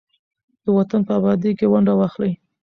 [0.63, 2.31] د وطن په ابادۍ کې ونډه واخلئ.